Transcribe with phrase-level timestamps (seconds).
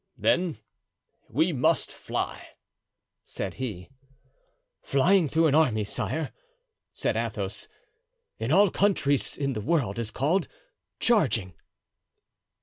[0.17, 0.57] "Then
[1.29, 2.55] we must fly!"
[3.23, 3.91] said he.
[4.81, 6.31] "Flying through an army, sire,"
[6.91, 7.67] said Athos,
[8.39, 10.47] "in all countries in the world is called
[10.99, 11.53] charging."